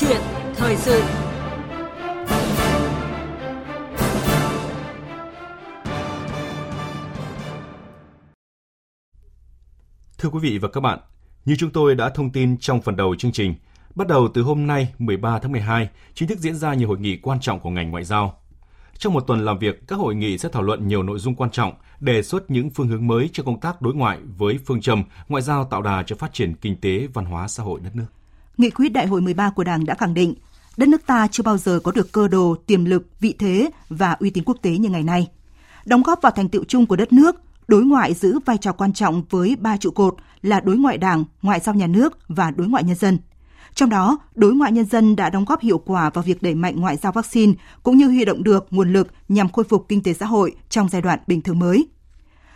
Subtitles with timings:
[0.00, 0.20] chuyện
[0.54, 1.02] thời sự
[10.18, 10.98] Thưa quý vị và các bạn,
[11.44, 13.54] như chúng tôi đã thông tin trong phần đầu chương trình,
[13.94, 17.16] bắt đầu từ hôm nay 13 tháng 12, chính thức diễn ra nhiều hội nghị
[17.16, 18.40] quan trọng của ngành ngoại giao.
[18.98, 21.50] Trong một tuần làm việc, các hội nghị sẽ thảo luận nhiều nội dung quan
[21.50, 25.04] trọng, đề xuất những phương hướng mới cho công tác đối ngoại với phương châm
[25.28, 28.17] ngoại giao tạo đà cho phát triển kinh tế, văn hóa, xã hội đất nước.
[28.58, 30.34] Nghị quyết Đại hội 13 của Đảng đã khẳng định,
[30.76, 34.12] đất nước ta chưa bao giờ có được cơ đồ, tiềm lực, vị thế và
[34.12, 35.28] uy tín quốc tế như ngày nay.
[35.84, 37.36] Đóng góp vào thành tựu chung của đất nước,
[37.68, 41.24] đối ngoại giữ vai trò quan trọng với ba trụ cột là đối ngoại đảng,
[41.42, 43.18] ngoại giao nhà nước và đối ngoại nhân dân.
[43.74, 46.80] Trong đó, đối ngoại nhân dân đã đóng góp hiệu quả vào việc đẩy mạnh
[46.80, 47.52] ngoại giao vaccine
[47.82, 50.88] cũng như huy động được nguồn lực nhằm khôi phục kinh tế xã hội trong
[50.88, 51.88] giai đoạn bình thường mới.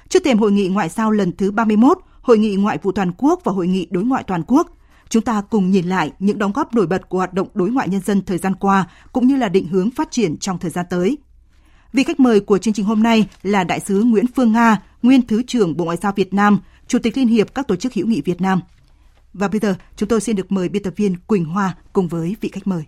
[0.09, 3.41] Trước thềm hội nghị ngoại giao lần thứ 31, hội nghị ngoại vụ toàn quốc
[3.45, 4.69] và hội nghị đối ngoại toàn quốc,
[5.13, 7.89] chúng ta cùng nhìn lại những đóng góp nổi bật của hoạt động đối ngoại
[7.89, 10.87] nhân dân thời gian qua cũng như là định hướng phát triển trong thời gian
[10.91, 11.19] tới.
[11.93, 15.27] Vị khách mời của chương trình hôm nay là Đại sứ Nguyễn Phương Nga, nguyên
[15.27, 18.07] Thứ trưởng Bộ Ngoại giao Việt Nam, Chủ tịch Liên hiệp các tổ chức hữu
[18.07, 18.61] nghị Việt Nam.
[19.33, 22.37] Và bây giờ, chúng tôi xin được mời biên tập viên Quỳnh Hoa cùng với
[22.41, 22.85] vị khách mời.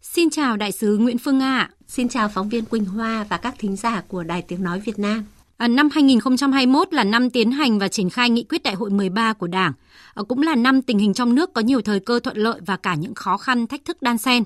[0.00, 1.70] Xin chào Đại sứ Nguyễn Phương Nga.
[1.88, 4.98] Xin chào phóng viên Quỳnh Hoa và các thính giả của Đài Tiếng Nói Việt
[4.98, 5.24] Nam.
[5.62, 9.32] À, năm 2021 là năm tiến hành và triển khai nghị quyết đại hội 13
[9.32, 9.72] của Đảng.
[10.14, 12.76] À, cũng là năm tình hình trong nước có nhiều thời cơ thuận lợi và
[12.76, 14.44] cả những khó khăn thách thức đan xen.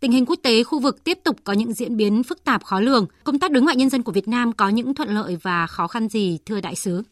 [0.00, 2.80] Tình hình quốc tế khu vực tiếp tục có những diễn biến phức tạp khó
[2.80, 3.06] lường.
[3.24, 5.86] Công tác đối ngoại nhân dân của Việt Nam có những thuận lợi và khó
[5.86, 7.02] khăn gì thưa đại sứ?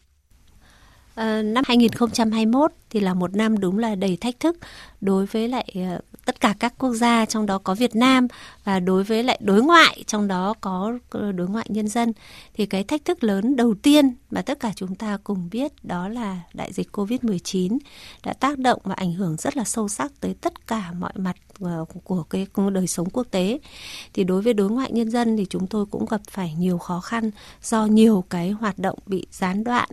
[1.15, 4.57] À, năm 2021 thì là một năm đúng là đầy thách thức
[5.01, 8.29] đối với lại ờ, tất cả các quốc gia trong đó có Việt Nam
[8.65, 12.13] và đối với lại đối ngoại trong đó có ờ, đối ngoại nhân dân.
[12.55, 16.09] Thì cái thách thức lớn đầu tiên mà tất cả chúng ta cùng biết đó
[16.09, 17.79] là đại dịch Covid-19
[18.25, 21.37] đã tác động và ảnh hưởng rất là sâu sắc tới tất cả mọi mặt
[21.61, 23.59] ờ, của cái đời sống quốc tế.
[24.15, 27.01] Thì đối với đối ngoại nhân dân thì chúng tôi cũng gặp phải nhiều khó
[27.01, 27.31] khăn
[27.63, 29.89] do nhiều cái hoạt động bị gián đoạn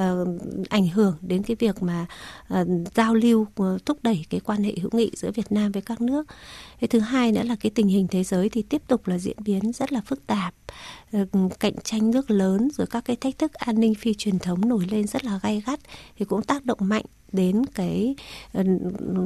[0.00, 0.28] uh,
[0.70, 2.08] ảnh hưởng đến cái việc mà uh,
[2.48, 5.82] Ờ, giao lưu ờ, thúc đẩy cái quan hệ hữu nghị giữa Việt Nam với
[5.82, 6.26] các nước.
[6.80, 9.36] Cái thứ hai nữa là cái tình hình thế giới thì tiếp tục là diễn
[9.44, 10.54] biến rất là phức tạp,
[11.12, 11.26] ờ,
[11.60, 14.86] cạnh tranh nước lớn rồi các cái thách thức an ninh phi truyền thống nổi
[14.90, 15.80] lên rất là gay gắt
[16.18, 18.14] thì cũng tác động mạnh đến cái
[18.58, 18.66] uh,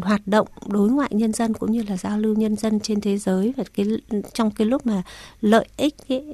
[0.03, 3.19] hoạt động đối ngoại nhân dân cũng như là giao lưu nhân dân trên thế
[3.19, 3.87] giới và cái
[4.33, 5.03] trong cái lúc mà
[5.41, 6.25] lợi ích ấy,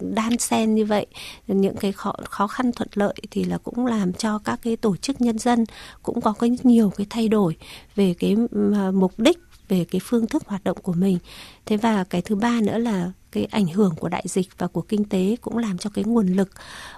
[0.00, 1.06] đan xen như vậy
[1.46, 4.96] những cái khó, khó khăn thuận lợi thì là cũng làm cho các cái tổ
[4.96, 5.64] chức nhân dân
[6.02, 7.56] cũng có cái nhiều cái thay đổi
[7.96, 8.36] về cái
[8.92, 9.38] mục đích
[9.70, 11.18] về cái phương thức hoạt động của mình
[11.66, 14.82] thế và cái thứ ba nữa là cái ảnh hưởng của đại dịch và của
[14.82, 16.50] kinh tế cũng làm cho cái nguồn lực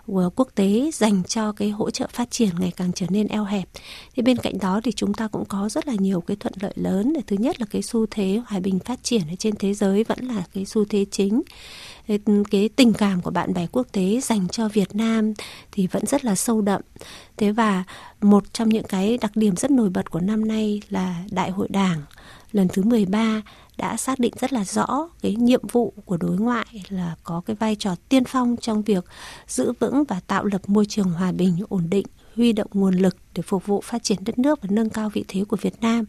[0.06, 3.44] của quốc tế dành cho cái hỗ trợ phát triển ngày càng trở nên eo
[3.44, 3.69] hẹp.
[4.16, 6.72] Thì bên cạnh đó thì chúng ta cũng có rất là nhiều cái thuận lợi
[6.77, 7.12] lớn.
[7.27, 10.19] Thứ nhất là cái xu thế hòa bình phát triển ở trên thế giới vẫn
[10.25, 11.43] là cái xu thế chính.
[12.50, 15.32] Cái tình cảm của bạn bè quốc tế dành cho Việt Nam
[15.72, 16.81] thì vẫn rất là sâu đậm.
[17.37, 17.84] Thế và
[18.21, 21.69] một trong những cái đặc điểm rất nổi bật của năm nay là Đại hội
[21.71, 22.03] Đảng
[22.53, 23.43] lần thứ 13
[23.79, 27.57] đã xác định rất là rõ cái nhiệm vụ của đối ngoại là có cái
[27.57, 29.05] vai trò tiên phong trong việc
[29.49, 33.17] giữ vững và tạo lập môi trường hòa bình ổn định huy động nguồn lực
[33.35, 36.05] để phục vụ phát triển đất nước và nâng cao vị thế của Việt Nam.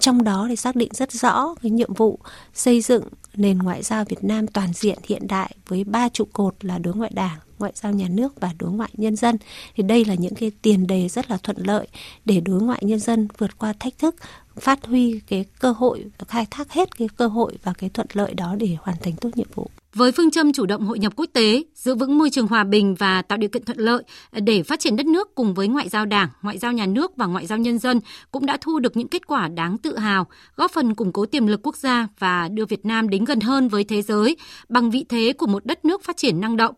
[0.00, 2.18] Trong đó thì xác định rất rõ cái nhiệm vụ
[2.54, 3.04] xây dựng
[3.34, 6.94] nền ngoại giao Việt Nam toàn diện hiện đại với ba trụ cột là đối
[6.94, 9.36] ngoại đảng, ngoại giao nhà nước và đối ngoại nhân dân.
[9.76, 11.88] Thì đây là những cái tiền đề rất là thuận lợi
[12.24, 14.14] để đối ngoại nhân dân vượt qua thách thức
[14.60, 18.34] phát huy cái cơ hội khai thác hết cái cơ hội và cái thuận lợi
[18.34, 19.70] đó để hoàn thành tốt nhiệm vụ.
[19.94, 22.94] Với phương châm chủ động hội nhập quốc tế, giữ vững môi trường hòa bình
[22.94, 24.02] và tạo điều kiện thuận lợi
[24.32, 27.26] để phát triển đất nước cùng với ngoại giao Đảng, ngoại giao nhà nước và
[27.26, 30.70] ngoại giao nhân dân cũng đã thu được những kết quả đáng tự hào, góp
[30.70, 33.84] phần củng cố tiềm lực quốc gia và đưa Việt Nam đến gần hơn với
[33.84, 34.36] thế giới
[34.68, 36.74] bằng vị thế của một đất nước phát triển năng động.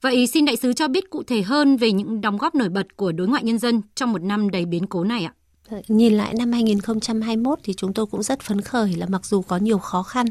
[0.00, 2.96] Vậy xin đại sứ cho biết cụ thể hơn về những đóng góp nổi bật
[2.96, 5.34] của đối ngoại nhân dân trong một năm đầy biến cố này ạ.
[5.88, 9.56] Nhìn lại năm 2021 thì chúng tôi cũng rất phấn khởi là mặc dù có
[9.56, 10.26] nhiều khó khăn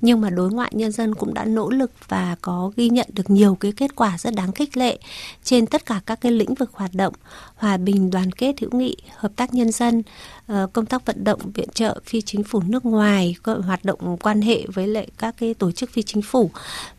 [0.00, 3.30] nhưng mà đối ngoại nhân dân cũng đã nỗ lực và có ghi nhận được
[3.30, 4.98] nhiều cái kết quả rất đáng khích lệ
[5.44, 7.14] trên tất cả các cái lĩnh vực hoạt động
[7.54, 10.02] hòa bình, đoàn kết, hữu nghị, hợp tác nhân dân,
[10.46, 14.42] ờ, công tác vận động viện trợ phi chính phủ nước ngoài, hoạt động quan
[14.42, 16.50] hệ với lại các cái tổ chức phi chính phủ,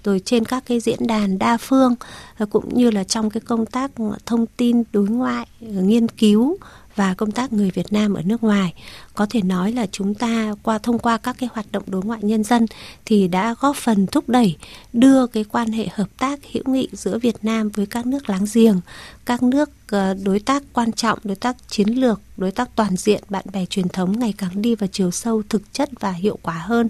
[0.04, 1.96] rồi trên các cái diễn đàn đa phương
[2.38, 3.92] ờ, cũng như là trong cái công tác
[4.26, 6.58] thông tin đối ngoại, nghiên cứu
[6.96, 8.74] và công tác người Việt Nam ở nước ngoài.
[9.14, 12.20] Có thể nói là chúng ta qua thông qua các cái hoạt động đối ngoại
[12.24, 12.66] nhân dân
[13.06, 14.56] thì đã góp phần thúc đẩy
[14.94, 18.46] đưa cái quan hệ hợp tác hữu nghị giữa Việt Nam với các nước láng
[18.54, 18.82] giềng,
[19.26, 23.24] các nước ờ, đối tác quan trọng, đối tác chiến lược, đối tác toàn diện,
[23.30, 26.54] bạn bè truyền thống ngày càng đi vào chiều sâu thực chất và hiệu quả
[26.54, 26.90] hơn.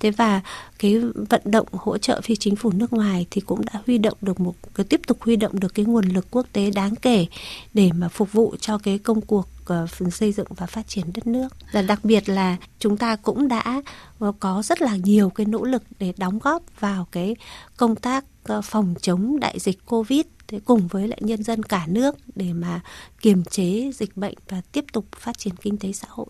[0.00, 0.40] Thế và
[0.78, 0.98] cái
[1.30, 4.40] vận động hỗ trợ phi chính phủ nước ngoài thì cũng đã huy động được
[4.40, 7.26] một cái tiếp tục huy động được cái nguồn lực quốc tế đáng kể
[7.74, 11.26] để mà phục vụ cho cái công cuộc ờ, xây dựng và phát triển đất
[11.26, 11.48] nước.
[11.72, 13.82] Và đặc biệt là chúng ta cũng đã
[14.18, 17.36] ờ, có rất là nhiều cái nỗ lực để đóng góp vào cái
[17.76, 18.24] công tác
[18.64, 22.80] phòng chống đại dịch Covid thế cùng với lại nhân dân cả nước để mà
[23.20, 26.26] kiềm chế dịch bệnh và tiếp tục phát triển kinh tế xã hội.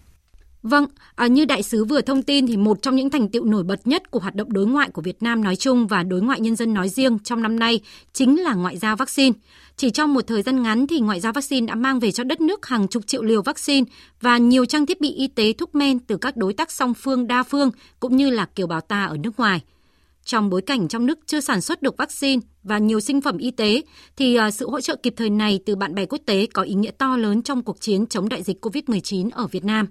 [0.62, 3.62] Vâng, à, như đại sứ vừa thông tin thì một trong những thành tiệu nổi
[3.62, 6.40] bật nhất của hoạt động đối ngoại của Việt Nam nói chung và đối ngoại
[6.40, 7.80] nhân dân nói riêng trong năm nay
[8.12, 9.38] chính là ngoại giao vaccine.
[9.76, 12.40] Chỉ trong một thời gian ngắn thì ngoại giao vaccine đã mang về cho đất
[12.40, 13.90] nước hàng chục triệu liều vaccine
[14.20, 17.26] và nhiều trang thiết bị y tế thuốc men từ các đối tác song phương
[17.26, 17.70] đa phương
[18.00, 19.60] cũng như là kiều bào ta ở nước ngoài.
[20.26, 23.50] Trong bối cảnh trong nước chưa sản xuất được vaccine và nhiều sinh phẩm y
[23.50, 23.82] tế,
[24.16, 26.74] thì à, sự hỗ trợ kịp thời này từ bạn bè quốc tế có ý
[26.74, 29.86] nghĩa to lớn trong cuộc chiến chống đại dịch COVID-19 ở Việt Nam.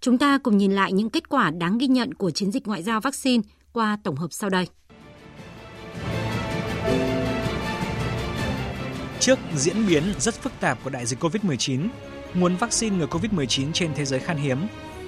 [0.00, 2.82] Chúng ta cùng nhìn lại những kết quả đáng ghi nhận của chiến dịch ngoại
[2.82, 3.42] giao vaccine
[3.72, 4.66] qua tổng hợp sau đây.
[9.20, 11.88] Trước diễn biến rất phức tạp của đại dịch COVID-19,
[12.34, 14.58] nguồn vaccine ngừa COVID-19 trên thế giới khan hiếm,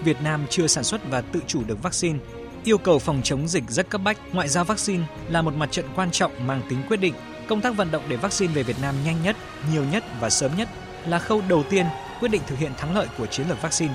[0.05, 2.19] Việt Nam chưa sản xuất và tự chủ được vaccine.
[2.64, 5.84] Yêu cầu phòng chống dịch rất cấp bách, ngoại giao vaccine là một mặt trận
[5.96, 7.14] quan trọng mang tính quyết định.
[7.49, 9.37] Công tác vận động để vaccine về Việt Nam nhanh nhất,
[9.72, 10.69] nhiều nhất và sớm nhất
[11.06, 11.87] là khâu đầu tiên
[12.20, 13.94] quyết định thực hiện thắng lợi của chiến lược vaccine.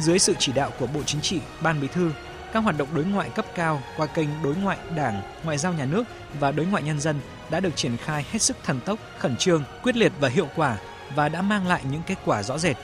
[0.00, 2.12] Dưới sự chỉ đạo của Bộ Chính trị, Ban Bí thư,
[2.52, 5.84] các hoạt động đối ngoại cấp cao qua kênh đối ngoại Đảng, ngoại giao nhà
[5.84, 6.04] nước
[6.40, 7.20] và đối ngoại nhân dân
[7.50, 10.76] đã được triển khai hết sức thần tốc, khẩn trương, quyết liệt và hiệu quả
[11.14, 12.76] và đã mang lại những kết quả rõ rệt.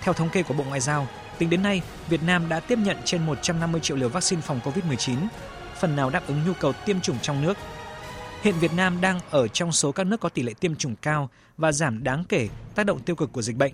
[0.00, 1.06] Theo thống kê của Bộ Ngoại giao,
[1.42, 5.16] tính đến nay, Việt Nam đã tiếp nhận trên 150 triệu liều vaccine phòng COVID-19,
[5.80, 7.56] phần nào đáp ứng nhu cầu tiêm chủng trong nước.
[8.42, 11.30] Hiện Việt Nam đang ở trong số các nước có tỷ lệ tiêm chủng cao
[11.56, 13.72] và giảm đáng kể tác động tiêu cực của dịch bệnh.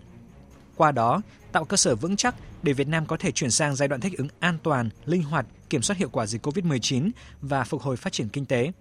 [0.76, 1.23] Qua đó,
[1.53, 4.19] tạo cơ sở vững chắc để Việt Nam có thể chuyển sang giai đoạn thích
[4.19, 7.11] ứng an toàn, linh hoạt, kiểm soát hiệu quả dịch COVID-19
[7.41, 8.73] và phục hồi phát triển kinh tế.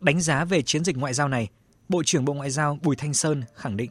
[0.00, 1.48] Đánh giá về chiến dịch ngoại giao này,
[1.88, 3.90] Bộ trưởng Bộ Ngoại giao Bùi Thanh Sơn khẳng định.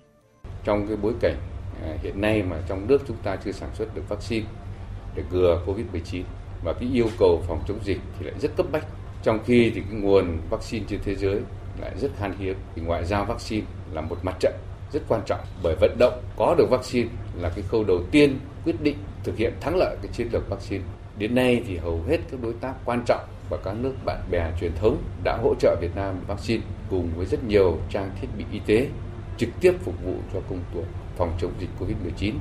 [0.64, 1.55] Trong cái bối cảnh
[1.86, 4.46] Ờ, hiện nay mà trong nước chúng ta chưa sản xuất được vaccine
[5.16, 6.24] để ngừa COVID-19
[6.64, 8.86] và cái yêu cầu phòng chống dịch thì lại rất cấp bách.
[9.24, 11.40] Trong khi thì cái nguồn vaccine trên thế giới
[11.82, 14.54] lại rất khan hiếm thì ngoại giao vaccine là một mặt trận
[14.94, 17.10] rất quan trọng bởi vận động có được vaccine
[17.42, 20.84] là cái khâu đầu tiên quyết định thực hiện thắng lợi cái chiến lược vaccine.
[21.18, 24.52] Đến nay thì hầu hết các đối tác quan trọng và các nước bạn bè
[24.60, 28.46] truyền thống đã hỗ trợ Việt Nam vaccine cùng với rất nhiều trang thiết bị
[28.52, 28.88] y tế
[29.38, 30.86] trực tiếp phục vụ cho công cuộc
[31.18, 32.34] phòng chống dịch COVID-19.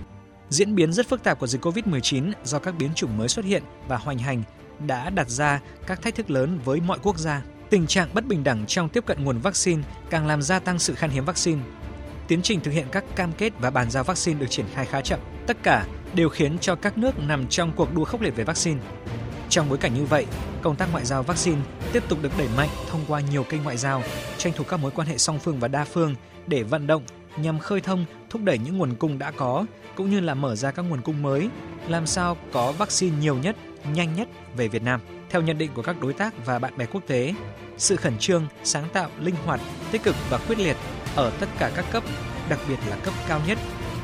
[0.48, 3.62] Diễn biến rất phức tạp của dịch COVID-19 do các biến chủng mới xuất hiện
[3.88, 4.42] và hoành hành
[4.86, 7.42] đã đặt ra các thách thức lớn với mọi quốc gia.
[7.70, 10.94] Tình trạng bất bình đẳng trong tiếp cận nguồn vaccine càng làm gia tăng sự
[10.94, 11.60] khan hiếm vaccine
[12.28, 15.00] tiến trình thực hiện các cam kết và bàn giao vaccine được triển khai khá
[15.00, 15.20] chậm.
[15.46, 18.80] Tất cả đều khiến cho các nước nằm trong cuộc đua khốc liệt về vaccine.
[19.48, 20.26] Trong bối cảnh như vậy,
[20.62, 21.60] công tác ngoại giao vaccine
[21.92, 24.02] tiếp tục được đẩy mạnh thông qua nhiều kênh ngoại giao,
[24.38, 26.14] tranh thủ các mối quan hệ song phương và đa phương
[26.46, 27.02] để vận động
[27.36, 29.66] nhằm khơi thông, thúc đẩy những nguồn cung đã có
[29.96, 31.48] cũng như là mở ra các nguồn cung mới,
[31.88, 33.56] làm sao có vaccine nhiều nhất,
[33.92, 35.00] nhanh nhất về Việt Nam.
[35.30, 37.34] Theo nhận định của các đối tác và bạn bè quốc tế,
[37.78, 39.60] sự khẩn trương, sáng tạo, linh hoạt,
[39.90, 40.76] tích cực và quyết liệt
[41.16, 42.02] ở tất cả các cấp,
[42.48, 43.58] đặc biệt là cấp cao nhất,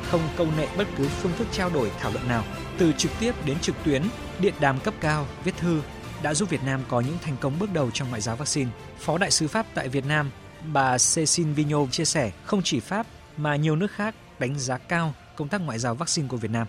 [0.09, 2.43] không câu nệ bất cứ phương thức trao đổi thảo luận nào,
[2.77, 4.03] từ trực tiếp đến trực tuyến,
[4.39, 5.81] điện đàm cấp cao, viết thư
[6.23, 8.69] đã giúp Việt Nam có những thành công bước đầu trong ngoại giao vaccine.
[8.99, 10.31] Phó đại sứ Pháp tại Việt Nam,
[10.73, 13.07] bà Cécile Vigneault chia sẻ, không chỉ Pháp
[13.43, 16.67] mà nhiều nước khác đánh giá cao công tác ngoại giao vaccine của Việt Nam.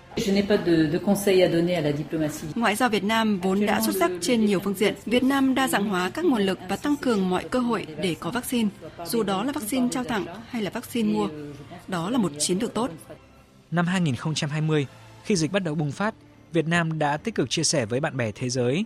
[2.55, 4.95] Ngoại giao Việt Nam vốn đã xuất sắc trên nhiều phương diện.
[5.07, 8.17] Việt Nam đa dạng hóa các nguồn lực và tăng cường mọi cơ hội để
[8.21, 8.69] có vaccine,
[9.05, 11.29] dù đó là vaccine trao tặng hay là vaccine mua.
[11.89, 12.91] Đó là một chiến lược tốt.
[13.71, 14.87] Năm 2020,
[15.25, 16.15] khi dịch bắt đầu bùng phát,
[16.53, 18.85] Việt Nam đã tích cực chia sẻ với bạn bè thế giới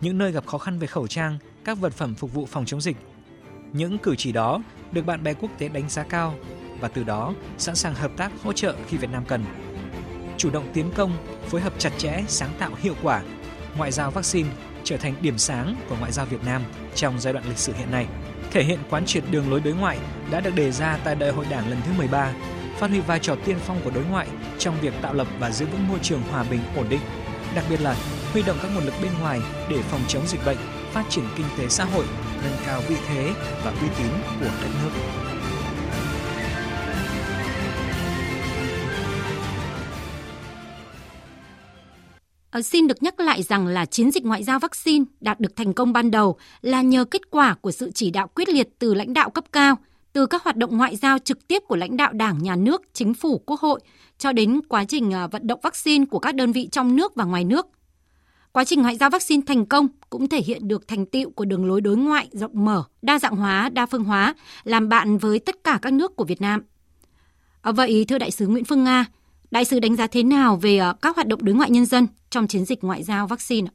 [0.00, 2.80] những nơi gặp khó khăn về khẩu trang, các vật phẩm phục vụ phòng chống
[2.80, 2.96] dịch.
[3.72, 6.34] Những cử chỉ đó được bạn bè quốc tế đánh giá cao
[6.80, 9.44] và từ đó sẵn sàng hợp tác hỗ trợ khi Việt Nam cần.
[10.38, 11.16] Chủ động tiến công,
[11.48, 13.22] phối hợp chặt chẽ, sáng tạo hiệu quả,
[13.76, 14.48] ngoại giao vaccine
[14.84, 16.62] trở thành điểm sáng của ngoại giao Việt Nam
[16.94, 18.06] trong giai đoạn lịch sử hiện nay,
[18.50, 19.98] thể hiện quán triệt đường lối đối ngoại
[20.30, 22.32] đã được đề ra tại Đại hội Đảng lần thứ 13,
[22.78, 24.26] phát huy vai trò tiên phong của đối ngoại
[24.58, 27.00] trong việc tạo lập và giữ vững môi trường hòa bình ổn định,
[27.54, 27.96] đặc biệt là
[28.32, 30.58] huy động các nguồn lực bên ngoài để phòng chống dịch bệnh,
[30.92, 32.04] phát triển kinh tế xã hội,
[32.42, 33.32] nâng cao vị thế
[33.64, 34.08] và uy tín
[34.40, 34.90] của đất nước.
[42.50, 45.72] Ờ, xin được nhắc lại rằng là chiến dịch ngoại giao vaccine đạt được thành
[45.72, 49.12] công ban đầu là nhờ kết quả của sự chỉ đạo quyết liệt từ lãnh
[49.12, 49.76] đạo cấp cao,
[50.12, 53.14] từ các hoạt động ngoại giao trực tiếp của lãnh đạo Đảng, Nhà nước, Chính
[53.14, 53.80] phủ, Quốc hội
[54.18, 57.24] cho đến quá trình ờ, vận động vaccine của các đơn vị trong nước và
[57.24, 57.66] ngoài nước.
[58.52, 61.66] Quá trình ngoại giao vaccine thành công cũng thể hiện được thành tiệu của đường
[61.66, 65.64] lối đối ngoại rộng mở, đa dạng hóa, đa phương hóa, làm bạn với tất
[65.64, 66.62] cả các nước của Việt Nam.
[67.62, 69.04] À, vậy thưa đại sứ Nguyễn Phương Nga,
[69.50, 72.46] đại sứ đánh giá thế nào về các hoạt động đối ngoại nhân dân trong
[72.46, 73.68] chiến dịch ngoại giao vaccine?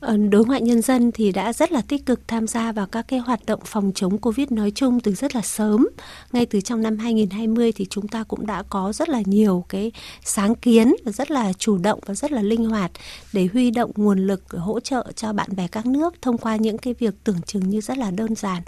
[0.00, 3.04] Ờ, đối ngoại nhân dân thì đã rất là tích cực tham gia vào các
[3.08, 5.88] cái hoạt động phòng chống Covid nói chung từ rất là sớm.
[6.32, 9.92] Ngay từ trong năm 2020 thì chúng ta cũng đã có rất là nhiều cái
[10.24, 12.90] sáng kiến và rất là chủ động và rất là linh hoạt
[13.32, 16.78] để huy động nguồn lực hỗ trợ cho bạn bè các nước thông qua những
[16.78, 18.62] cái việc tưởng chừng như rất là đơn giản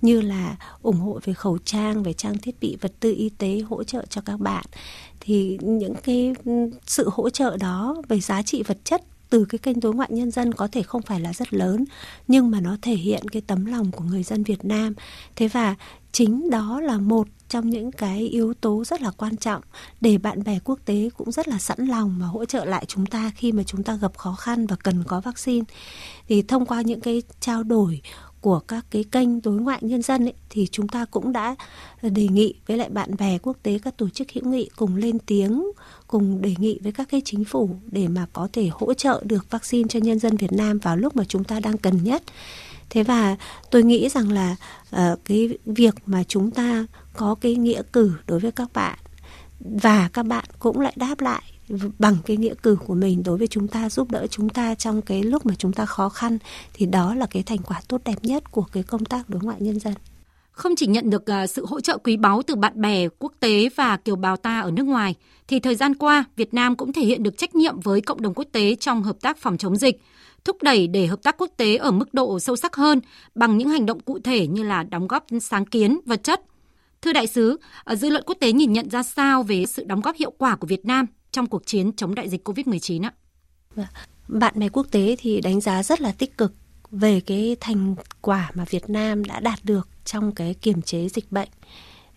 [0.00, 3.60] như là ủng hộ về khẩu trang, về trang thiết bị vật tư y tế
[3.68, 4.64] hỗ trợ cho các bạn
[5.24, 6.52] thì những cái ừ,
[6.86, 10.30] sự hỗ trợ đó về giá trị vật chất từ cái kênh đối ngoại nhân
[10.30, 11.84] dân có thể không phải là rất lớn,
[12.28, 14.94] nhưng mà nó thể hiện cái tấm lòng của người dân Việt Nam.
[15.36, 15.74] Thế và
[16.12, 19.62] chính đó là một trong những cái yếu tố rất là quan trọng
[20.00, 23.06] để bạn bè quốc tế cũng rất là sẵn lòng mà hỗ trợ lại chúng
[23.06, 25.64] ta khi mà chúng ta gặp khó khăn và cần có vaccine.
[26.28, 28.00] Thì thông qua những cái trao đổi
[28.44, 31.54] của các cái kênh đối ngoại nhân dân ấy, thì chúng ta cũng đã
[32.02, 35.18] đề nghị với lại bạn bè quốc tế các tổ chức hữu nghị cùng lên
[35.18, 35.64] tiếng
[36.06, 39.50] cùng đề nghị với các cái chính phủ để mà có thể hỗ trợ được
[39.50, 42.22] vaccine cho nhân dân Việt Nam vào lúc mà chúng ta đang cần nhất.
[42.90, 43.36] Thế và
[43.70, 44.56] tôi nghĩ rằng là
[44.96, 46.86] uh, cái việc mà chúng ta
[47.16, 48.98] có cái nghĩa cử đối với các bạn
[49.60, 51.42] và các bạn cũng lại đáp lại
[51.98, 55.02] bằng cái nghĩa cử của mình đối với chúng ta giúp đỡ chúng ta trong
[55.02, 56.38] cái lúc mà chúng ta khó khăn
[56.74, 59.56] thì đó là cái thành quả tốt đẹp nhất của cái công tác đối ngoại
[59.60, 59.94] nhân dân
[60.54, 63.68] không chỉ nhận được à, sự hỗ trợ quý báu từ bạn bè quốc tế
[63.76, 65.14] và kiều bào ta ở nước ngoài,
[65.48, 68.34] thì thời gian qua Việt Nam cũng thể hiện được trách nhiệm với cộng đồng
[68.34, 70.00] quốc tế trong hợp tác phòng chống dịch,
[70.44, 73.00] thúc đẩy để hợp tác quốc tế ở mức độ sâu sắc hơn
[73.34, 76.40] bằng những hành động cụ thể như là đóng góp sáng kiến, vật chất.
[77.02, 80.00] Thưa đại sứ, ở dư luận quốc tế nhìn nhận ra sao về sự đóng
[80.00, 83.12] góp hiệu quả của Việt Nam trong cuộc chiến chống đại dịch COVID-19 ạ?
[83.74, 83.86] Vâng,
[84.28, 86.54] bạn bè quốc tế thì đánh giá rất là tích cực
[86.90, 91.32] về cái thành quả mà Việt Nam đã đạt được trong cái kiềm chế dịch
[91.32, 91.48] bệnh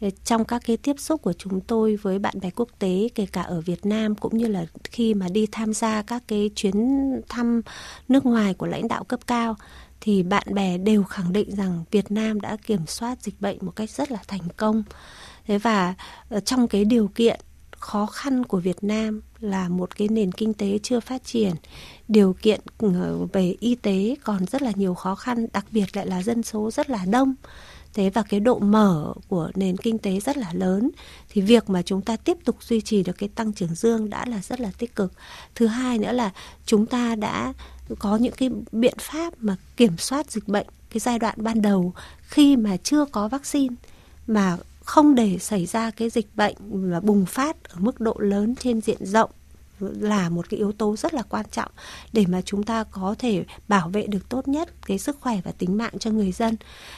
[0.01, 3.25] ờ, trong các cái tiếp xúc của chúng tôi với bạn bè quốc tế, kể
[3.31, 6.97] cả ở Việt Nam cũng như là khi mà đi tham gia các cái chuyến
[7.29, 7.61] thăm
[8.07, 9.55] nước ngoài của lãnh đạo cấp cao,
[10.01, 13.75] thì bạn bè đều khẳng định rằng Việt Nam đã kiểm soát dịch bệnh một
[13.75, 14.83] cách rất là thành công.
[15.47, 15.95] Thế và
[16.29, 17.39] ờ, trong cái điều kiện
[17.79, 21.55] khó khăn của Việt Nam là một cái nền kinh tế chưa phát triển,
[22.07, 26.07] điều kiện ờ, về y tế còn rất là nhiều khó khăn, đặc biệt lại
[26.07, 27.35] là dân số rất là đông.
[27.93, 30.91] Thế và cái độ mở của nền kinh tế rất là lớn.
[31.29, 34.25] Thì việc mà chúng ta tiếp tục duy trì được cái tăng trưởng dương đã
[34.25, 35.13] là rất là tích cực.
[35.55, 36.31] Thứ hai nữa là
[36.65, 37.53] chúng ta đã
[37.99, 41.93] có những cái biện pháp mà kiểm soát dịch bệnh cái giai đoạn ban đầu
[42.21, 43.75] khi mà chưa có vaccine
[44.27, 44.57] mà
[44.87, 48.81] không để xảy ra cái dịch bệnh và bùng phát ở mức độ lớn trên
[48.81, 49.31] diện rộng
[49.79, 51.71] là một cái yếu tố rất là quan trọng
[52.13, 55.51] để mà chúng ta có thể bảo vệ được tốt nhất cái sức khỏe và
[55.51, 56.57] tính mạng cho người dân.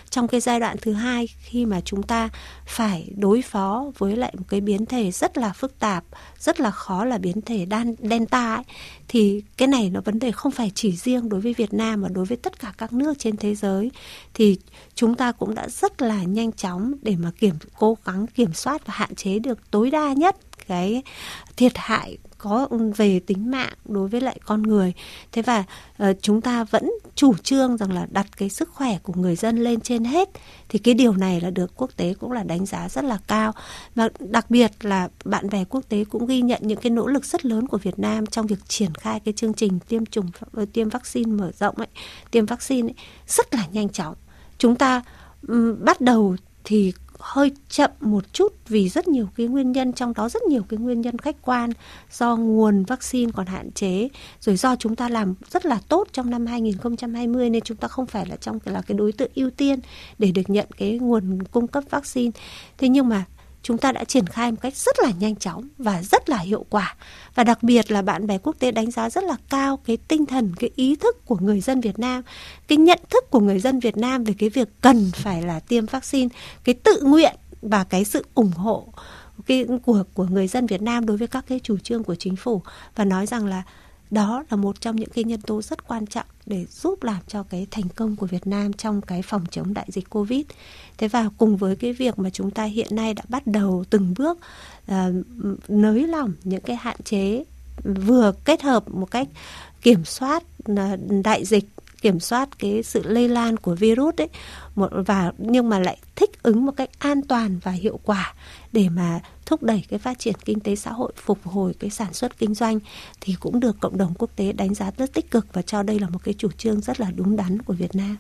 [0.10, 2.30] Trong cái giai đoạn thứ hai khi mà chúng ta
[2.66, 6.04] phải đối phó với lại một cái biến thể rất là phức tạp
[6.40, 8.64] rất là khó là biến thể đan delta ấy,
[9.08, 12.10] thì cái này nó vấn đề không phải chỉ riêng đối với Việt Nam mà
[12.10, 13.92] đối với tất cả các nước trên thế giới.
[14.34, 14.60] Thì
[14.96, 18.88] chúng ta cũng đã rất là nhanh chóng để mà kiểm cố gắng kiểm soát
[18.88, 20.36] và hạn chế được tối đa nhất
[20.70, 21.04] cái
[21.58, 24.94] thiệt hại có về tính mạng đối với lại con người.
[25.32, 25.64] Thế và
[26.04, 29.58] uh, chúng ta vẫn chủ trương rằng là đặt cái sức khỏe của người dân
[29.58, 30.30] lên trên hết.
[30.70, 33.52] Thì cái điều này là được quốc tế cũng là đánh giá rất là cao.
[33.96, 37.26] Và đặc biệt là bạn bè quốc tế cũng ghi nhận những cái nỗ lực
[37.26, 40.66] rất lớn của Việt Nam trong việc triển khai cái chương trình tiêm chủng ờ,
[40.74, 41.88] tiêm vaccine mở rộng ấy
[42.32, 42.96] tiêm vaccine ấy,
[43.28, 44.16] rất là nhanh chóng.
[44.58, 45.02] Chúng ta
[45.48, 50.14] um, bắt đầu thì hơi chậm một chút vì rất nhiều cái nguyên nhân, trong
[50.14, 51.70] đó rất nhiều cái nguyên nhân khách quan
[52.12, 54.08] do nguồn vaccine còn hạn chế.
[54.40, 58.06] Rồi do chúng ta làm rất là tốt trong năm 2020 nên chúng ta không
[58.06, 59.80] phải là trong là cái đối tượng ưu tiên
[60.20, 62.32] để được nhận cái nguồn cung cấp vaccine.
[62.78, 63.26] Thế nhưng mà
[63.64, 66.66] chúng ta đã triển khai một cách rất là nhanh chóng và rất là hiệu
[66.70, 66.96] quả.
[67.36, 70.26] Và đặc biệt là bạn bè quốc tế đánh giá rất là cao cái tinh
[70.26, 72.22] thần, cái ý thức của người dân Việt Nam,
[72.68, 75.86] cái nhận thức của người dân Việt Nam về cái việc cần phải là tiêm
[75.86, 76.30] vaccine,
[76.64, 78.88] cái tự nguyện và cái sự ủng hộ
[79.46, 82.36] cái của của người dân Việt Nam đối với các cái chủ trương của chính
[82.36, 82.62] phủ.
[82.96, 83.64] Và nói rằng là
[84.12, 87.44] đó là một trong những cái nhân tố rất quan trọng để giúp làm cho
[87.44, 90.46] cái thành công của Việt Nam trong cái phòng chống đại dịch Covid.
[90.98, 94.14] Thế và cùng với cái việc mà chúng ta hiện nay đã bắt đầu từng
[94.18, 94.38] bước
[94.92, 94.96] uh,
[95.70, 97.44] nới lỏng những cái hạn chế
[97.84, 99.28] vừa kết hợp một cách
[99.82, 101.66] kiểm soát ờ, đại dịch
[102.02, 104.30] kiểm soát cái sự lây lan của virus ấy
[104.76, 108.34] một và nhưng mà lại thích ứng một cách an toàn và hiệu quả
[108.72, 112.14] để mà thúc đẩy cái phát triển kinh tế xã hội phục hồi cái sản
[112.14, 112.80] xuất kinh doanh
[113.22, 116.00] thì cũng được cộng đồng quốc tế đánh giá rất tích cực và cho đây
[116.00, 118.18] là một cái chủ trương rất là đúng đắn của Việt Nam.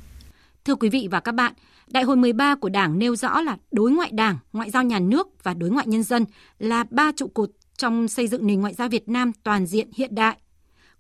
[0.66, 1.54] Thưa quý vị và các bạn,
[1.88, 5.28] Đại hội 13 của Đảng nêu rõ là đối ngoại Đảng, ngoại giao nhà nước
[5.44, 6.26] và đối ngoại nhân dân
[6.60, 10.16] là ba trụ cột trong xây dựng nền ngoại giao Việt Nam toàn diện hiện
[10.16, 10.38] đại.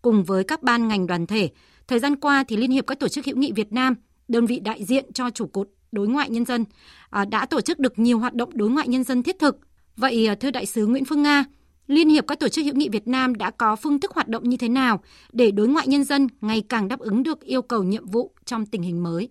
[0.01, 1.49] Cùng với các ban ngành đoàn thể,
[1.89, 3.95] thời gian qua thì Liên hiệp các tổ chức hữu nghị Việt Nam,
[4.27, 6.65] đơn vị đại diện cho chủ cột đối ngoại nhân dân
[7.09, 9.57] à, đã tổ chức được nhiều hoạt động đối ngoại nhân dân thiết thực.
[9.97, 11.45] Vậy à, thưa đại sứ Nguyễn Phương Nga,
[11.87, 14.49] Liên hiệp các tổ chức hữu nghị Việt Nam đã có phương thức hoạt động
[14.49, 17.83] như thế nào để đối ngoại nhân dân ngày càng đáp ứng được yêu cầu
[17.83, 19.29] nhiệm vụ trong tình hình mới?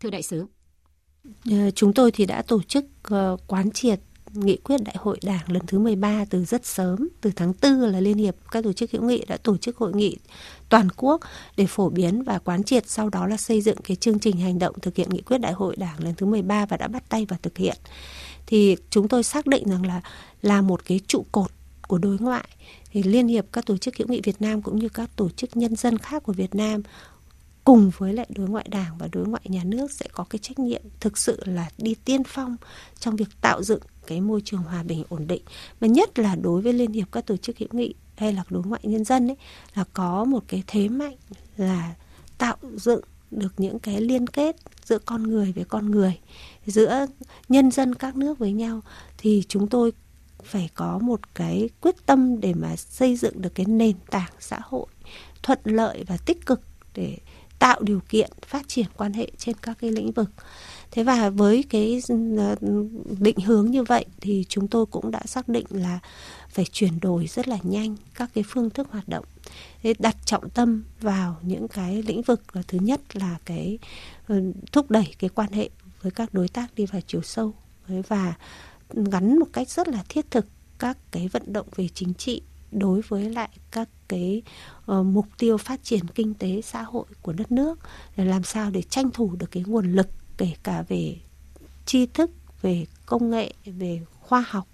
[0.00, 0.46] Thưa đại sứ.
[1.50, 4.00] Ờ, chúng tôi thì đã tổ chức ờ, quán triệt
[4.32, 8.00] nghị quyết đại hội đảng lần thứ 13 từ rất sớm, từ tháng 4 là
[8.00, 10.16] Liên hiệp các tổ chức hữu nghị đã tổ chức hội nghị
[10.68, 11.20] toàn quốc
[11.56, 14.58] để phổ biến và quán triệt sau đó là xây dựng cái chương trình hành
[14.58, 17.26] động thực hiện nghị quyết đại hội đảng lần thứ 13 và đã bắt tay
[17.26, 17.76] vào thực hiện.
[18.46, 20.00] Thì chúng tôi xác định rằng là
[20.42, 21.50] là một cái trụ cột
[21.88, 22.48] của đối ngoại
[22.90, 25.56] thì Liên hiệp các tổ chức hữu nghị Việt Nam cũng như các tổ chức
[25.56, 26.82] nhân dân khác của Việt Nam
[27.64, 30.58] cùng với lại đối ngoại đảng và đối ngoại nhà nước sẽ có cái trách
[30.58, 32.56] nhiệm thực sự là đi tiên phong
[33.00, 35.42] trong việc tạo dựng cái môi trường hòa bình ổn định,
[35.80, 38.62] mà nhất là đối với liên hiệp các tổ chức hữu nghị hay là đối
[38.62, 39.36] ngoại nhân dân ấy,
[39.74, 41.16] là có một cái thế mạnh
[41.56, 41.94] là
[42.38, 43.00] tạo dựng
[43.30, 46.18] được những cái liên kết giữa con người với con người,
[46.66, 47.06] giữa
[47.48, 48.80] nhân dân các nước với nhau.
[49.18, 49.92] Thì chúng tôi
[50.44, 54.58] phải có một cái quyết tâm để mà xây dựng được cái nền tảng xã
[54.62, 54.86] hội
[55.42, 56.60] thuận lợi và tích cực
[56.94, 57.16] để
[57.58, 60.30] tạo điều kiện phát triển quan hệ trên các cái lĩnh vực.
[60.90, 62.02] Thế và với cái
[62.38, 62.56] ờ,
[63.20, 65.98] định hướng như vậy thì chúng tôi cũng đã xác định là
[66.48, 69.24] phải chuyển đổi rất là nhanh các cái phương thức hoạt động.
[69.82, 73.78] Thế đặt trọng tâm vào những cái lĩnh vực là thứ nhất là cái
[74.26, 75.70] ờ, thúc đẩy cái quan hệ
[76.02, 77.54] với các đối tác đi vào chiều sâu.
[78.08, 78.34] Và
[78.90, 80.46] gắn một cách rất là thiết thực
[80.78, 82.42] các cái vận động về chính trị
[82.72, 84.42] đối với lại các cái
[84.92, 87.78] uh, mục tiêu phát triển kinh tế xã hội của đất nước
[88.16, 91.16] để làm sao để tranh thủ được cái nguồn lực kể cả về
[91.86, 92.30] tri thức
[92.62, 94.66] về công nghệ về khoa học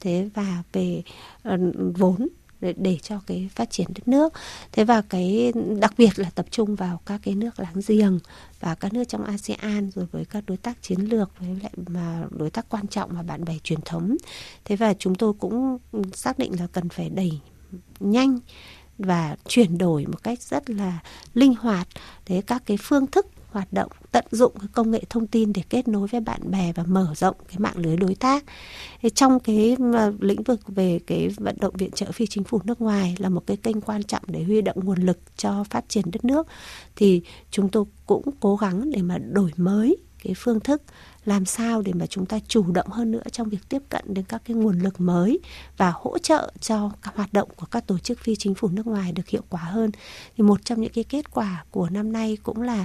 [0.00, 1.02] thế và về
[1.48, 1.60] uh,
[1.94, 2.28] vốn
[2.60, 4.32] để, để cho cái phát triển đất nước.
[4.72, 8.18] Thế và cái đặc biệt là tập trung vào các cái nước láng giềng
[8.60, 12.24] và các nước trong ASEAN rồi với các đối tác chiến lược với lại mà
[12.30, 14.16] đối tác quan trọng và bạn bè truyền thống.
[14.64, 15.78] Thế và chúng tôi cũng
[16.12, 17.40] xác định là cần phải đẩy
[18.00, 18.38] nhanh
[18.98, 20.98] và chuyển đổi một cách rất là
[21.34, 21.88] linh hoạt.
[22.28, 25.62] Để các cái phương thức hoạt động, tận dụng cái công nghệ thông tin để
[25.68, 28.44] kết nối với bạn bè và mở rộng cái mạng lưới đối tác.
[29.14, 32.80] Trong cái ờ, lĩnh vực về cái vận động viện trợ phi chính phủ nước
[32.80, 36.10] ngoài là một cái kênh quan trọng để huy động nguồn lực cho phát triển
[36.10, 36.46] đất nước,
[36.96, 40.82] thì chúng tôi cũng cố gắng để mà đổi mới cái phương thức
[41.24, 44.24] làm sao để mà chúng ta chủ động hơn nữa trong việc tiếp cận đến
[44.28, 45.38] các cái nguồn lực mới
[45.76, 48.86] và hỗ trợ cho các hoạt động của các tổ chức phi chính phủ nước
[48.86, 49.90] ngoài được hiệu quả hơn.
[50.36, 52.84] Thì một trong những cái kết quả của năm nay cũng là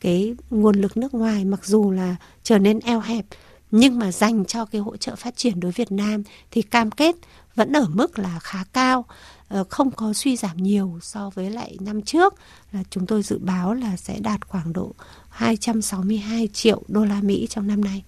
[0.00, 3.24] cái nguồn lực nước ngoài mặc dù là trở nên eo hẹp,
[3.70, 7.16] nhưng mà dành cho cái hỗ trợ phát triển đối Việt Nam thì cam kết
[7.56, 9.04] vẫn ở mức là khá cao
[9.48, 12.34] ờ, không có suy giảm nhiều so với lại năm trước
[12.72, 14.94] là chúng tôi dự báo là sẽ đạt khoảng độ
[15.28, 18.04] 262 triệu đô la Mỹ trong năm nay.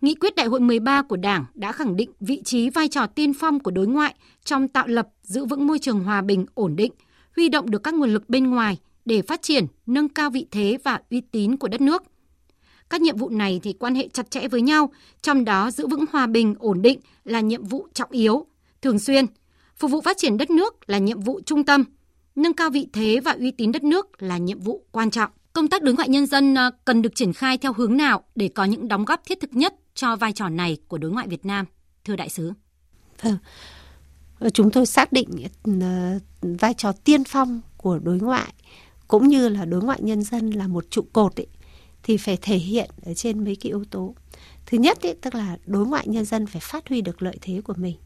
[0.00, 3.32] Nghị quyết đại hội 13 của Đảng đã khẳng định vị trí vai trò tiên
[3.40, 6.92] phong của đối ngoại trong tạo lập, giữ vững môi trường hòa bình, ổn định,
[7.36, 10.78] huy động được các nguồn lực bên ngoài để phát triển, nâng cao vị thế
[10.84, 12.02] và uy tín của đất nước.
[12.90, 14.90] Các nhiệm vụ này thì quan hệ chặt chẽ với nhau,
[15.22, 18.46] trong đó giữ vững hòa bình, ổn định là nhiệm vụ trọng yếu,
[18.82, 19.26] thường xuyên.
[19.76, 21.84] Phục vụ phát triển đất nước là nhiệm vụ trung tâm,
[22.36, 25.30] nâng cao vị thế và uy tín đất nước là nhiệm vụ quan trọng.
[25.52, 28.48] Công tác đối ngoại nhân dân ờ, cần được triển khai theo hướng nào để
[28.48, 31.46] có những đóng góp thiết thực nhất cho vai trò này của đối ngoại Việt
[31.46, 31.66] Nam?
[32.04, 32.52] Thưa đại sứ.
[33.22, 33.38] Vâng.
[34.52, 35.28] Chúng tôi xác định
[35.80, 38.52] ờ, vai trò tiên phong của đối ngoại
[39.08, 41.46] cũng như là đối ngoại nhân dân là một trụ cột ấy,
[42.02, 44.14] thì phải thể hiện ở trên mấy cái yếu tố.
[44.66, 47.60] Thứ nhất ấy, tức là đối ngoại nhân dân phải phát huy được lợi thế
[47.64, 47.96] của mình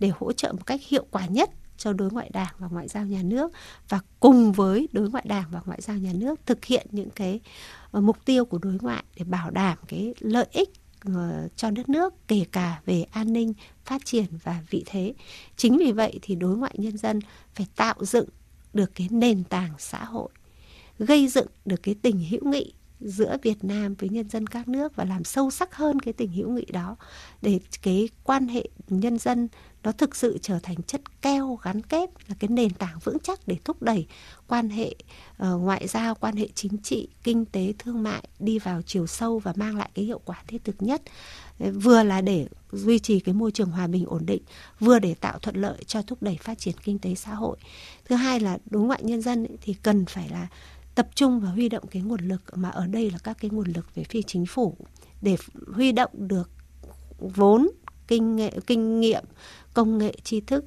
[0.00, 3.06] để hỗ trợ một cách hiệu quả nhất cho đối ngoại đảng và ngoại giao
[3.06, 3.52] nhà nước
[3.88, 7.40] và cùng với đối ngoại đảng và ngoại giao nhà nước thực hiện những cái
[7.90, 10.70] ờ, mục tiêu của đối ngoại để bảo đảm cái lợi ích
[11.04, 13.52] ờ, cho đất nước, kể cả về an ninh,
[13.84, 15.14] phát triển và vị thế.
[15.56, 17.20] Chính vì vậy thì đối ngoại nhân dân
[17.54, 18.28] phải tạo dựng
[18.74, 20.28] được cái nền tảng xã hội,
[20.98, 24.96] gây dựng được cái tình hữu nghị giữa Việt Nam với nhân dân các nước
[24.96, 26.96] và làm sâu sắc hơn cái tình hữu nghị đó
[27.42, 29.48] để cái quan hệ nhân dân
[29.84, 33.40] nó thực sự trở thành chất keo gắn kết là cái nền tảng vững chắc
[33.46, 34.06] để thúc đẩy
[34.46, 34.94] quan hệ
[35.42, 39.38] uh, ngoại giao, quan hệ chính trị, kinh tế, thương mại đi vào chiều sâu
[39.38, 41.02] và mang lại cái hiệu quả thiết thực nhất.
[41.58, 44.42] Ờ, vừa là để duy trì cái môi trường hòa bình ổn định
[44.80, 47.56] vừa để tạo thuận lợi cho thúc đẩy phát triển kinh tế xã hội.
[48.04, 50.48] Thứ hai là đối ngoại nhân dân ấy, thì cần phải là
[50.94, 53.72] tập trung và huy động cái nguồn lực mà ở đây là các cái nguồn
[53.74, 54.76] lực về phi chính phủ
[55.22, 55.36] để
[55.74, 56.50] huy động được
[57.18, 57.68] vốn
[58.08, 59.24] kinh kinh nghiệm
[59.74, 60.64] công nghệ, tri thức,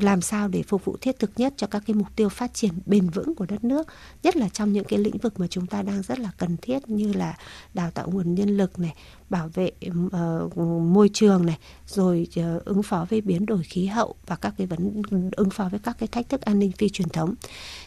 [0.00, 2.72] làm sao để phục vụ thiết thực nhất cho các cái mục tiêu phát triển
[2.86, 3.86] bền vững của đất nước,
[4.22, 6.88] nhất là trong những cái lĩnh vực mà chúng ta đang rất là cần thiết
[6.88, 7.36] như là
[7.74, 8.94] đào tạo nguồn nhân lực này
[9.32, 14.14] bảo vệ uh, môi trường này rồi uh, ứng phó với biến đổi khí hậu
[14.26, 15.02] và các cái vấn
[15.36, 17.34] ứng phó với các cái thách thức an ninh phi truyền thống.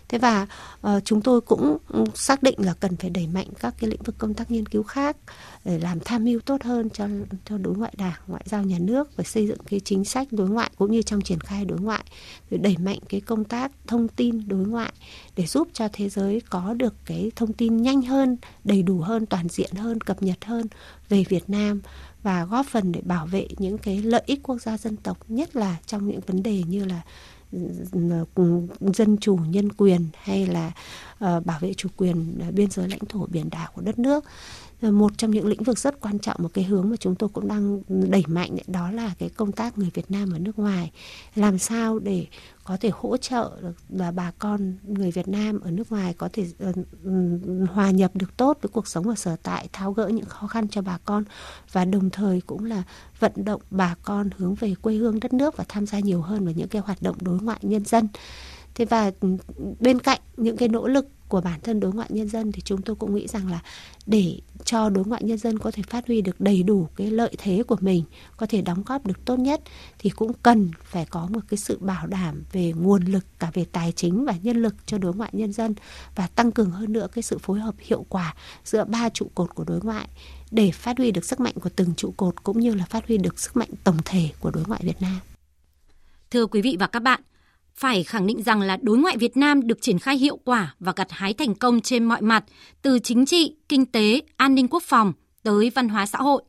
[0.10, 0.48] Thế và
[0.88, 1.78] uh, chúng tôi cũng
[2.16, 4.84] xác định là cần phải đẩy mạnh các cái lĩnh vực công tác nghiên cứu
[4.84, 5.18] khác
[5.66, 7.08] để làm tham mưu tốt hơn cho
[7.46, 10.50] cho đối ngoại đảng ngoại giao nhà nước và xây dựng cái chính sách đối
[10.50, 12.04] ngoại cũng như trong triển khai đối ngoại
[12.52, 14.94] rồi đẩy mạnh cái công tác thông tin đối ngoại
[15.36, 19.26] để giúp cho thế giới có được cái thông tin nhanh hơn đầy đủ hơn
[19.26, 20.68] toàn diện hơn cập nhật hơn
[21.10, 21.82] về việc Việt Nam
[22.24, 25.56] và góp phần để bảo vệ những cái lợi ích quốc gia dân tộc nhất
[25.56, 27.02] là trong những vấn đề như là
[28.36, 30.72] ừ, dân chủ nhân quyền hay là
[31.26, 34.26] uh, bảo vệ chủ quyền ờ, biên giới lãnh thổ biển đảo của đất nước
[34.82, 37.48] một trong những lĩnh vực rất quan trọng một cái hướng mà chúng tôi cũng
[37.48, 40.92] đang đẩy mạnh đó là cái công tác người Việt Nam ở nước ngoài.
[41.36, 42.26] Làm sao để
[42.64, 43.52] có thể hỗ trợ
[43.90, 46.76] là bà con người Việt Nam ở nước ngoài có thể uh,
[47.70, 50.68] hòa nhập được tốt với cuộc sống ở sở tại tháo gỡ những khó khăn
[50.68, 51.24] cho bà con
[51.72, 52.84] và đồng thời cũng là
[53.20, 56.46] vận động bà con hướng về quê hương đất nước và tham gia nhiều hơn
[56.46, 58.08] vào những cái hoạt động đối ngoại nhân dân.
[58.76, 59.12] Thế và
[59.80, 62.82] bên cạnh những cái nỗ lực của bản thân đối ngoại nhân dân thì chúng
[62.82, 63.60] tôi cũng nghĩ rằng là
[64.06, 67.36] để cho đối ngoại nhân dân có thể phát huy được đầy đủ cái lợi
[67.38, 68.04] thế của mình
[68.38, 69.62] có thể đóng góp được tốt nhất
[70.00, 73.66] thì cũng cần phải có một cái sự bảo đảm về nguồn lực cả về
[73.72, 75.76] tài chính và nhân lực cho đối ngoại nhân dân
[76.16, 79.56] và tăng cường hơn nữa cái sự phối hợp hiệu quả giữa ba trụ cột
[79.56, 80.08] của đối ngoại
[80.52, 83.18] để phát huy được sức mạnh của từng trụ cột cũng như là phát huy
[83.18, 85.20] được sức mạnh tổng thể của đối ngoại Việt Nam.
[86.32, 87.22] Thưa quý vị và các bạn,
[87.76, 90.94] phải khẳng định rằng là đối ngoại Việt Nam được triển khai hiệu quả và
[90.96, 92.44] gặt hái thành công trên mọi mặt,
[92.82, 96.44] từ chính trị, kinh tế, an ninh quốc phòng tới văn hóa xã hội.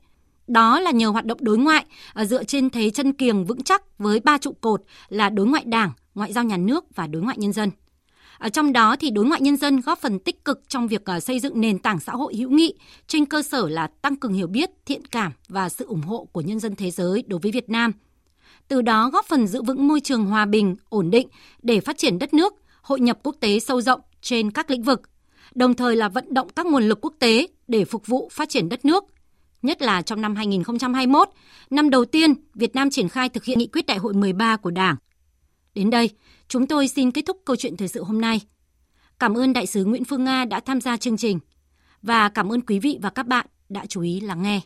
[0.47, 3.99] Đó là nhờ hoạt động đối ngoại ờ, dựa trên thế chân kiềng vững chắc
[3.99, 7.37] với ba trụ cột là đối ngoại đảng, ngoại giao nhà nước và đối ngoại
[7.39, 7.71] nhân dân.
[8.39, 11.21] Ở trong đó thì đối ngoại nhân dân góp phần tích cực trong việc ờ,
[11.21, 12.75] xây dựng nền tảng xã hội hữu nghị
[13.07, 16.41] trên cơ sở là tăng cường hiểu biết, thiện cảm và sự ủng hộ của
[16.41, 17.93] nhân dân thế giới đối với Việt Nam–
[18.69, 21.29] từ đó góp phần giữ vững môi trường hòa bình, ổn định
[21.63, 25.03] để phát triển đất nước, hội nhập quốc tế sâu rộng trên các lĩnh vực,
[25.55, 28.69] đồng thời là vận động các nguồn lực quốc tế để phục vụ phát triển
[28.69, 29.05] đất nước.
[29.63, 31.29] Nhất là trong năm 2021,
[31.71, 34.71] năm đầu tiên Việt Nam triển khai thực hiện nghị quyết đại hội 13 của
[34.71, 34.97] Đảng.
[35.75, 36.11] Đến đây,
[36.49, 38.41] chúng tôi xin kết thúc câu chuyện thời sự hôm nay.
[39.19, 41.39] Cảm ơn Đại sứ Nguyễn Phương Nga đã tham gia chương trình
[42.03, 44.61] và cảm ơn quý vị và các bạn đã chú ý lắng nghe.